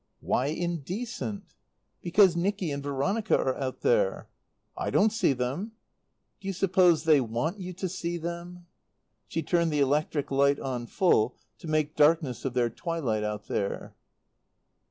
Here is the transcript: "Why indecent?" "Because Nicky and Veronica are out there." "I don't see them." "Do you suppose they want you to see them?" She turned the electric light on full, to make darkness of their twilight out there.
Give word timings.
"Why 0.19 0.47
indecent?" 0.47 1.53
"Because 2.01 2.35
Nicky 2.35 2.71
and 2.71 2.81
Veronica 2.81 3.37
are 3.37 3.55
out 3.55 3.81
there." 3.81 4.29
"I 4.75 4.89
don't 4.89 5.11
see 5.11 5.31
them." 5.31 5.73
"Do 6.39 6.47
you 6.47 6.53
suppose 6.53 7.03
they 7.03 7.21
want 7.21 7.59
you 7.59 7.71
to 7.73 7.87
see 7.87 8.17
them?" 8.17 8.65
She 9.27 9.43
turned 9.43 9.69
the 9.71 9.79
electric 9.79 10.31
light 10.31 10.59
on 10.59 10.87
full, 10.87 11.37
to 11.59 11.67
make 11.67 11.95
darkness 11.95 12.45
of 12.45 12.55
their 12.55 12.71
twilight 12.71 13.23
out 13.23 13.47
there. 13.47 13.93